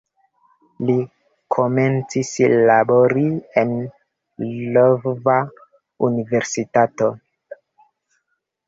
[0.85, 0.95] Li
[1.55, 2.31] komencis
[2.71, 3.27] labori
[3.63, 3.77] en
[4.49, 5.37] "Lvova
[6.11, 7.15] Universitato".